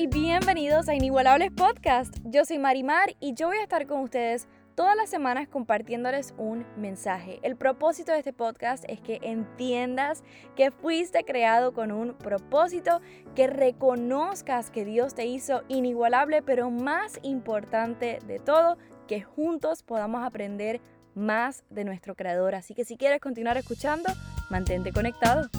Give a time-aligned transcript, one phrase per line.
[0.00, 2.16] y bienvenidos a Inigualables Podcast.
[2.24, 6.64] Yo soy Marimar y yo voy a estar con ustedes todas las semanas compartiéndoles un
[6.78, 7.38] mensaje.
[7.42, 10.24] El propósito de este podcast es que entiendas
[10.56, 13.02] que fuiste creado con un propósito,
[13.34, 20.24] que reconozcas que Dios te hizo inigualable, pero más importante de todo, que juntos podamos
[20.24, 20.80] aprender
[21.14, 22.54] más de nuestro creador.
[22.54, 24.10] Así que si quieres continuar escuchando,
[24.48, 25.50] mantente conectado.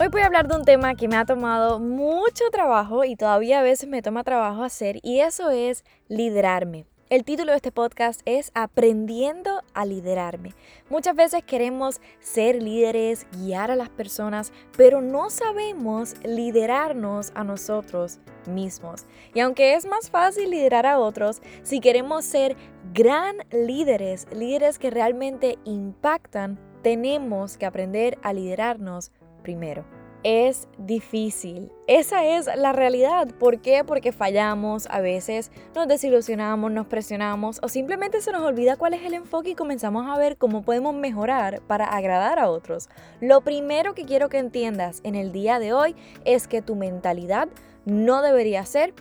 [0.00, 3.60] Hoy voy a hablar de un tema que me ha tomado mucho trabajo y todavía
[3.60, 6.84] a veces me toma trabajo hacer y eso es liderarme.
[7.10, 10.52] El título de este podcast es Aprendiendo a liderarme.
[10.90, 18.18] Muchas veces queremos ser líderes, guiar a las personas, pero no sabemos liderarnos a nosotros
[18.48, 19.06] mismos.
[19.32, 22.56] Y aunque es más fácil liderar a otros, si queremos ser
[22.92, 29.12] gran líderes, líderes que realmente impactan, tenemos que aprender a liderarnos
[29.44, 29.84] primero.
[30.24, 31.70] Es difícil.
[31.86, 33.28] Esa es la realidad.
[33.38, 33.84] ¿Por qué?
[33.84, 39.04] Porque fallamos, a veces nos desilusionamos, nos presionamos o simplemente se nos olvida cuál es
[39.04, 42.88] el enfoque y comenzamos a ver cómo podemos mejorar para agradar a otros.
[43.20, 47.48] Lo primero que quiero que entiendas en el día de hoy es que tu mentalidad
[47.84, 48.94] no debería ser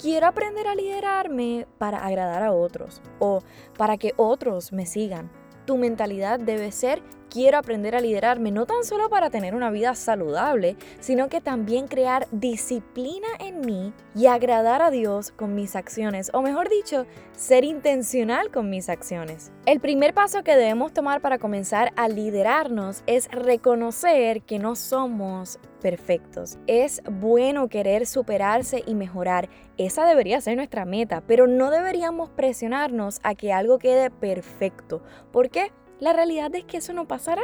[0.00, 3.42] quiero aprender a liderarme para agradar a otros o
[3.76, 5.30] para que otros me sigan.
[5.66, 9.94] Tu mentalidad debe ser quiero aprender a liderarme, no tan solo para tener una vida
[9.94, 16.30] saludable, sino que también crear disciplina en mí y agradar a Dios con mis acciones,
[16.32, 19.52] o mejor dicho, ser intencional con mis acciones.
[19.66, 25.58] El primer paso que debemos tomar para comenzar a liderarnos es reconocer que no somos
[25.80, 26.58] perfectos.
[26.66, 29.48] Es bueno querer superarse y mejorar.
[29.76, 35.02] Esa debería ser nuestra meta, pero no deberíamos presionarnos a que algo quede perfecto.
[35.32, 35.70] ¿Por qué?
[36.00, 37.42] La realidad es que eso no pasará.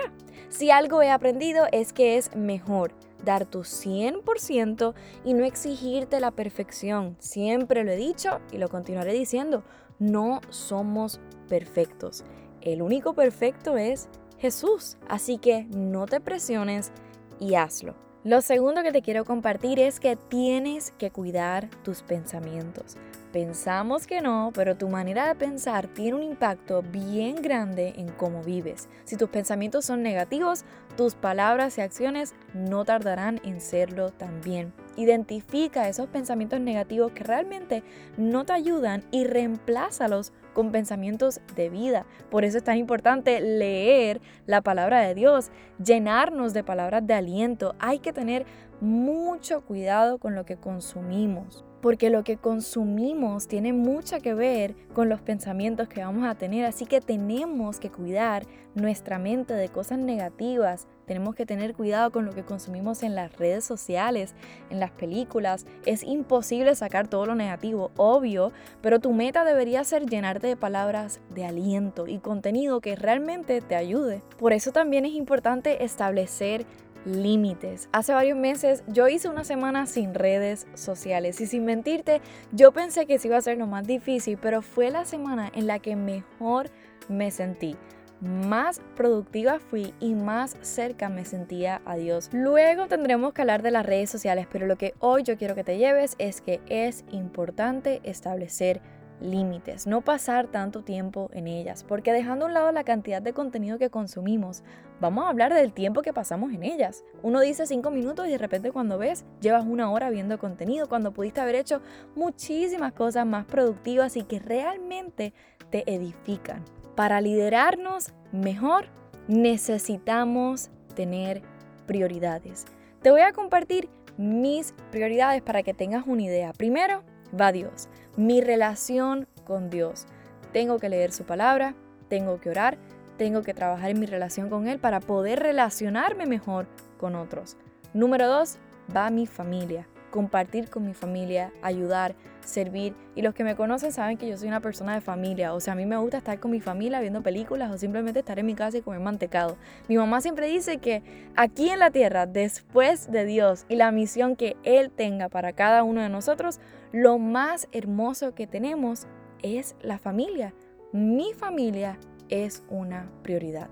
[0.49, 2.93] Si algo he aprendido es que es mejor
[3.25, 4.95] dar tu 100%
[5.25, 7.17] y no exigirte la perfección.
[7.19, 9.65] Siempre lo he dicho y lo continuaré diciendo,
[9.99, 12.25] no somos perfectos.
[12.61, 16.93] El único perfecto es Jesús, así que no te presiones
[17.41, 17.95] y hazlo.
[18.25, 22.97] Lo segundo que te quiero compartir es que tienes que cuidar tus pensamientos.
[23.35, 28.45] Pensamos que no, pero tu manera de pensar tiene un impacto bien grande en cómo
[28.45, 28.89] vives.
[29.07, 30.65] Si tus pensamientos son negativos,
[30.97, 34.73] tus palabras y acciones no tardarán en serlo también.
[34.97, 37.83] Identifica esos pensamientos negativos que realmente
[38.17, 42.07] no te ayudan y reemplázalos con pensamientos de vida.
[42.31, 45.51] Por eso es tan importante leer la palabra de Dios,
[45.85, 47.75] llenarnos de palabras de aliento.
[47.81, 48.47] Hay que tener
[48.81, 55.11] mucho cuidado con lo que consumimos porque lo que consumimos tiene mucho que ver con
[55.11, 59.99] los pensamientos que vamos a tener, así que tenemos que cuidar nuestra mente de cosas
[59.99, 64.35] negativas, tenemos que tener cuidado con lo que consumimos en las redes sociales,
[64.71, 65.67] en las películas.
[65.85, 71.21] Es imposible sacar todo lo negativo, obvio, pero tu meta debería ser llenarte de palabras
[71.35, 74.23] de aliento y contenido que realmente te ayude.
[74.39, 76.65] Por eso también es importante establecer
[77.05, 77.89] límites.
[77.93, 82.21] Hace varios meses yo hice una semana sin redes sociales y sin mentirte,
[82.53, 85.67] yo pensé que se iba a ser lo más difícil, pero fue la semana en
[85.67, 86.71] la que mejor
[87.09, 87.77] me sentí
[88.25, 92.31] más productiva fui y más cerca me sentía a Dios.
[92.33, 95.65] Luego tendremos que hablar de las redes sociales, pero lo que hoy yo quiero que
[95.65, 98.81] te lleves es que es importante establecer
[99.21, 103.33] límites, no pasar tanto tiempo en ellas, porque dejando a un lado la cantidad de
[103.33, 104.63] contenido que consumimos,
[105.01, 107.05] vamos a hablar del tiempo que pasamos en ellas.
[107.23, 111.13] Uno dice cinco minutos y de repente cuando ves, llevas una hora viendo contenido, cuando
[111.13, 111.81] pudiste haber hecho
[112.15, 115.33] muchísimas cosas más productivas y que realmente
[115.71, 116.65] te edifican.
[116.95, 118.87] Para liderarnos mejor,
[119.27, 121.43] necesitamos tener
[121.87, 122.65] prioridades.
[123.03, 126.53] Te voy a compartir mis prioridades para que tengas una idea.
[126.53, 127.03] Primero,
[127.39, 130.07] va Dios mi relación con Dios.
[130.53, 131.75] Tengo que leer su palabra,
[132.09, 132.79] tengo que orar,
[133.17, 136.67] tengo que trabajar en mi relación con Él para poder relacionarme mejor
[136.99, 137.57] con otros.
[137.93, 138.59] Número dos,
[138.95, 139.87] va mi familia.
[140.15, 142.15] Compartir con mi familia, ayudar,
[142.45, 142.95] servir.
[143.17, 145.55] Y los que me conocen saben que yo soy una persona de familia.
[145.55, 148.39] O sea, a mí me gusta estar con mi familia viendo películas o simplemente estar
[148.39, 149.57] en mi casa y comer mantecado.
[149.89, 151.03] Mi mamá siempre dice que
[151.35, 155.83] aquí en la tierra, después de Dios y la misión que Él tenga para cada
[155.83, 156.61] uno de nosotros,
[156.93, 159.09] lo más hermoso que tenemos
[159.43, 160.55] es la familia.
[160.93, 163.69] Mi familia es una prioridad.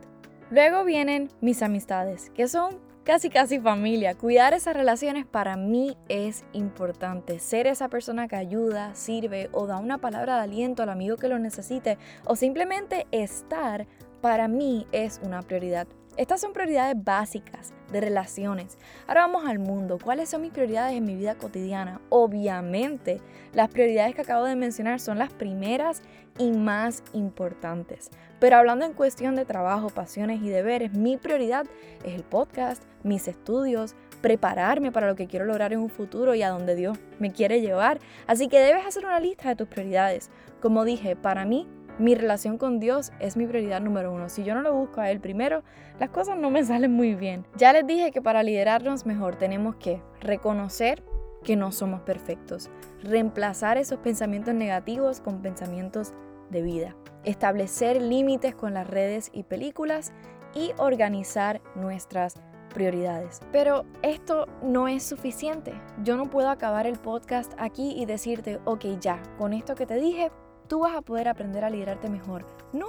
[0.50, 4.14] Luego vienen mis amistades, que son casi casi familia.
[4.14, 7.38] Cuidar esas relaciones para mí es importante.
[7.38, 11.28] Ser esa persona que ayuda, sirve o da una palabra de aliento al amigo que
[11.28, 13.86] lo necesite o simplemente estar
[14.20, 15.86] para mí es una prioridad.
[16.18, 18.76] Estas son prioridades básicas de relaciones.
[19.06, 19.98] Ahora vamos al mundo.
[20.02, 22.02] ¿Cuáles son mis prioridades en mi vida cotidiana?
[22.10, 23.22] Obviamente,
[23.54, 26.02] las prioridades que acabo de mencionar son las primeras
[26.38, 28.10] y más importantes.
[28.40, 31.64] Pero hablando en cuestión de trabajo, pasiones y deberes, mi prioridad
[32.04, 36.42] es el podcast, mis estudios, prepararme para lo que quiero lograr en un futuro y
[36.42, 38.00] a donde Dios me quiere llevar.
[38.26, 40.30] Así que debes hacer una lista de tus prioridades.
[40.60, 41.66] Como dije, para mí
[41.98, 44.28] mi relación con Dios es mi prioridad número uno.
[44.28, 45.62] Si yo no lo busco a Él primero,
[45.98, 47.46] las cosas no me salen muy bien.
[47.56, 51.02] Ya les dije que para liderarnos mejor tenemos que reconocer
[51.42, 52.70] que no somos perfectos,
[53.02, 56.14] reemplazar esos pensamientos negativos con pensamientos
[56.50, 60.12] de vida, establecer límites con las redes y películas
[60.54, 62.36] y organizar nuestras
[62.72, 63.40] prioridades.
[63.52, 65.72] Pero esto no es suficiente.
[66.02, 69.96] Yo no puedo acabar el podcast aquí y decirte, ok, ya, con esto que te
[69.96, 70.30] dije,
[70.68, 72.44] tú vas a poder aprender a liderarte mejor.
[72.72, 72.86] No,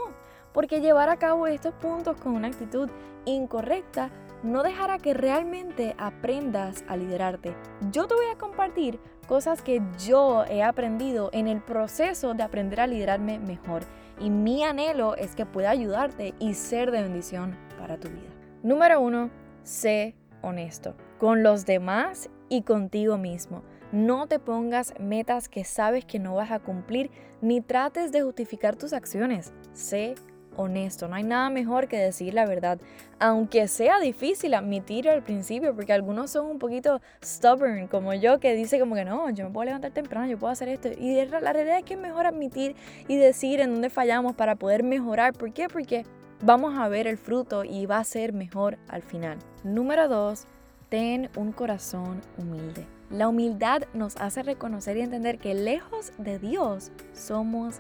[0.54, 2.90] porque llevar a cabo estos puntos con una actitud
[3.26, 4.10] incorrecta
[4.44, 7.56] no dejará que realmente aprendas a liderarte.
[7.92, 12.82] Yo te voy a compartir cosas que yo he aprendido en el proceso de aprender
[12.82, 13.84] a liderarme mejor.
[14.20, 18.30] Y mi anhelo es que pueda ayudarte y ser de bendición para tu vida.
[18.62, 19.30] Número uno,
[19.64, 23.64] sé honesto con los demás y contigo mismo.
[23.94, 27.12] No te pongas metas que sabes que no vas a cumplir,
[27.42, 29.54] ni trates de justificar tus acciones.
[29.74, 30.16] Sé
[30.58, 32.80] honesto, no hay nada mejor que decir la verdad,
[33.20, 38.56] aunque sea difícil admitir al principio, porque algunos son un poquito stubborn, como yo, que
[38.56, 41.54] dice como que no, yo me puedo levantar temprano, yo puedo hacer esto, y la
[41.54, 42.76] realidad es que es mejor admitir
[43.08, 45.34] y decir en dónde fallamos para poder mejorar.
[45.34, 45.68] ¿Por qué?
[45.68, 46.04] Porque
[46.42, 49.38] vamos a ver el fruto y va a ser mejor al final.
[49.64, 50.48] Número dos,
[50.90, 52.88] ten un corazón humilde.
[53.14, 57.80] La humildad nos hace reconocer y entender que lejos de Dios somos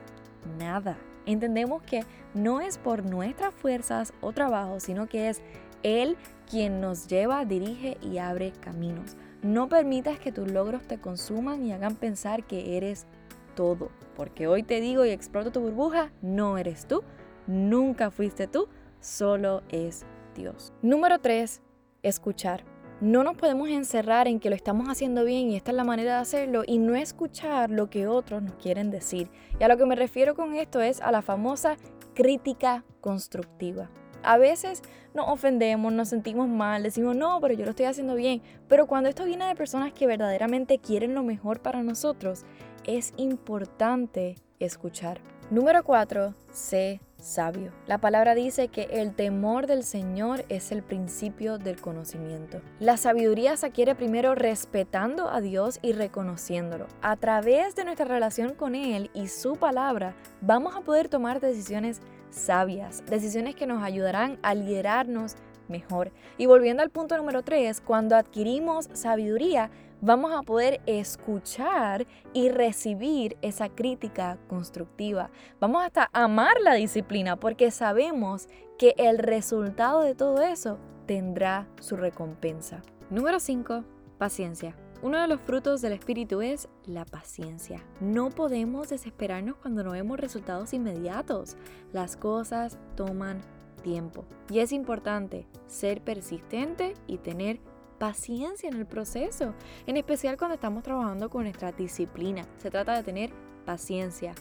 [0.59, 0.95] nada.
[1.25, 2.03] Entendemos que
[2.35, 5.41] no es por nuestras fuerzas o trabajo, sino que es
[5.81, 9.17] Él quien nos lleva, dirige y abre caminos.
[9.41, 13.07] No permitas que tus logros te consuman y hagan pensar que eres
[13.55, 13.89] todo.
[14.15, 17.01] Porque hoy te digo y exploto tu burbuja, no eres tú,
[17.47, 18.69] nunca fuiste tú,
[18.99, 20.73] solo es Dios.
[20.83, 21.59] Número 3.
[22.03, 22.72] Escuchar.
[23.03, 26.13] No nos podemos encerrar en que lo estamos haciendo bien y esta es la manera
[26.13, 29.29] de hacerlo y no escuchar lo que otros nos quieren decir.
[29.59, 31.75] Y a lo que me refiero con esto es a la famosa
[32.13, 33.89] crítica constructiva.
[34.23, 34.81] A veces
[35.13, 38.41] nos ofendemos, nos sentimos mal, decimos, no, pero yo lo estoy haciendo bien.
[38.69, 42.45] Pero cuando esto viene de personas que verdaderamente quieren lo mejor para nosotros,
[42.85, 45.19] es importante escuchar.
[45.49, 46.33] Número 4.
[46.53, 47.71] Sé sabio.
[47.87, 52.61] La palabra dice que el temor del Señor es el principio del conocimiento.
[52.79, 56.87] La sabiduría se adquiere primero respetando a Dios y reconociéndolo.
[57.01, 62.01] A través de nuestra relación con Él y su palabra, vamos a poder tomar decisiones
[62.29, 65.35] sabias, decisiones que nos ayudarán a liderarnos
[65.67, 66.11] mejor.
[66.37, 69.69] Y volviendo al punto número 3, cuando adquirimos sabiduría,
[70.01, 75.29] vamos a poder escuchar y recibir esa crítica constructiva.
[75.59, 81.95] Vamos hasta amar la disciplina porque sabemos que el resultado de todo eso tendrá su
[81.95, 82.81] recompensa.
[83.09, 83.83] Número 5.
[84.17, 84.75] Paciencia.
[85.03, 87.83] Uno de los frutos del Espíritu es la paciencia.
[87.99, 91.57] No podemos desesperarnos cuando no vemos resultados inmediatos.
[91.91, 93.41] Las cosas toman
[93.83, 94.25] tiempo.
[94.49, 97.59] Y es importante ser persistente y tener
[97.99, 99.53] paciencia en el proceso,
[99.85, 102.47] en especial cuando estamos trabajando con nuestra disciplina.
[102.57, 103.31] Se trata de tener
[103.65, 104.33] paciencia,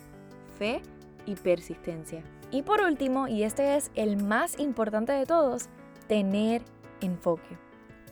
[0.59, 0.81] fe
[1.27, 2.25] y persistencia.
[2.51, 5.69] Y por último, y este es el más importante de todos,
[6.09, 6.63] tener
[7.01, 7.59] enfoque.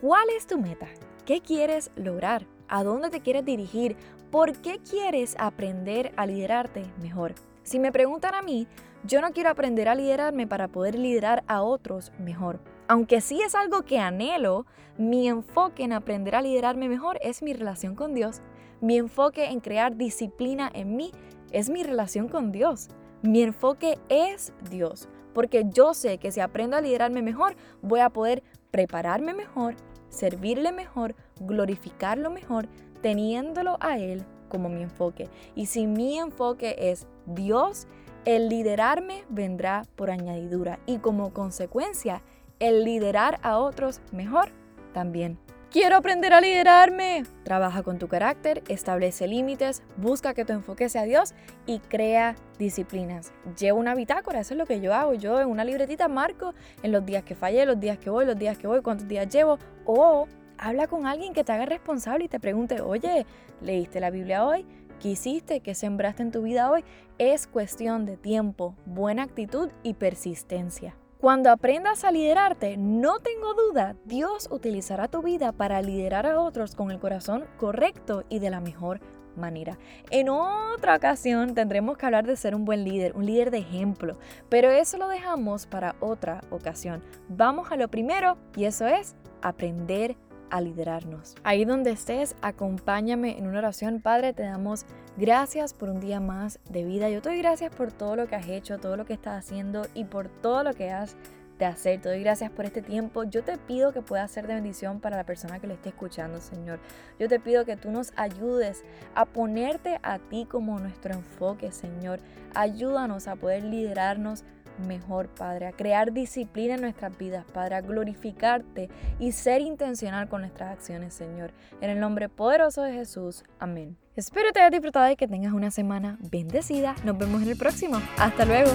[0.01, 0.89] ¿Cuál es tu meta?
[1.27, 2.47] ¿Qué quieres lograr?
[2.69, 3.97] ¿A dónde te quieres dirigir?
[4.31, 7.35] ¿Por qué quieres aprender a liderarte mejor?
[7.65, 8.67] Si me preguntan a mí,
[9.05, 12.61] yo no quiero aprender a liderarme para poder liderar a otros mejor.
[12.89, 14.67] Aunque sí es algo que anhelo,
[14.99, 18.43] mi enfoque en aprender a liderarme mejor es mi relación con Dios.
[18.81, 21.13] Mi enfoque en crear disciplina en mí
[21.53, 22.89] es mi relación con Dios.
[23.23, 28.11] Mi enfoque es Dios, porque yo sé que si aprendo a liderarme mejor, voy a
[28.11, 29.77] poder prepararme mejor,
[30.09, 32.67] servirle mejor, glorificarlo mejor,
[33.03, 35.29] teniéndolo a Él como mi enfoque.
[35.55, 37.87] Y si mi enfoque es Dios,
[38.25, 42.23] el liderarme vendrá por añadidura y como consecuencia
[42.59, 44.51] el liderar a otros mejor
[44.93, 45.39] también.
[45.71, 47.23] Quiero aprender a liderarme.
[47.45, 51.33] Trabaja con tu carácter, establece límites, busca que tu enfoque sea Dios
[51.65, 53.33] y crea disciplinas.
[53.57, 55.15] Lleva una bitácora, eso es lo que yo hago.
[55.15, 58.37] Yo en una libretita marco en los días que fallé, los días que voy, los
[58.37, 59.59] días que voy, cuántos días llevo.
[59.85, 60.27] O
[60.59, 63.25] habla con alguien que te haga responsable y te pregunte, oye,
[63.63, 64.67] ¿leíste la Biblia hoy?
[65.01, 66.85] Que hiciste, que sembraste en tu vida hoy.
[67.19, 70.95] Es cuestión de tiempo, buena actitud y persistencia.
[71.19, 76.75] Cuando aprendas a liderarte, no tengo duda, Dios utilizará tu vida para liderar a otros
[76.75, 79.01] con el corazón correcto y de la mejor
[79.37, 79.79] manera.
[80.11, 84.19] En otra ocasión tendremos que hablar de ser un buen líder, un líder de ejemplo,
[84.49, 87.03] pero eso lo dejamos para otra ocasión.
[87.29, 90.17] Vamos a lo primero y eso es aprender
[90.51, 91.35] a liderarnos.
[91.43, 94.01] Ahí donde estés, acompáñame en una oración.
[94.01, 94.85] Padre, te damos
[95.17, 97.09] gracias por un día más de vida.
[97.09, 99.87] Yo te doy gracias por todo lo que has hecho, todo lo que estás haciendo
[99.95, 101.17] y por todo lo que has
[101.61, 102.01] de hacer.
[102.01, 103.23] Te doy gracias por este tiempo.
[103.25, 106.41] Yo te pido que pueda ser de bendición para la persona que lo esté escuchando,
[106.41, 106.81] Señor.
[107.19, 108.83] Yo te pido que tú nos ayudes
[109.15, 112.19] a ponerte a ti como nuestro enfoque, Señor.
[112.55, 114.43] Ayúdanos a poder liderarnos
[114.79, 120.43] mejor, Padre, a crear disciplina en nuestras vidas, Padre, a glorificarte y ser intencional con
[120.43, 121.53] nuestras acciones, Señor.
[121.81, 123.45] En el nombre poderoso de Jesús.
[123.59, 123.97] Amén.
[124.17, 126.95] Espero te hayas disfrutado y que tengas una semana bendecida.
[127.05, 128.01] Nos vemos en el próximo.
[128.19, 128.71] Hasta luego.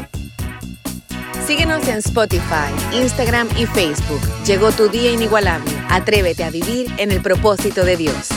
[1.46, 4.22] Síguenos en Spotify, Instagram y Facebook.
[4.46, 5.70] Llegó tu día inigualable.
[5.90, 8.30] Atrévete a vivir en el propósito de Dios.